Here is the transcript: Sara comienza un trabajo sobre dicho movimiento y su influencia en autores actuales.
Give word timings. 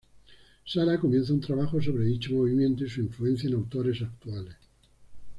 Sara 0.65 0.97
comienza 0.99 1.31
un 1.31 1.41
trabajo 1.41 1.79
sobre 1.79 2.05
dicho 2.05 2.33
movimiento 2.33 2.83
y 2.83 2.89
su 2.89 3.01
influencia 3.01 3.47
en 3.47 3.53
autores 3.57 4.01
actuales. 4.01 4.55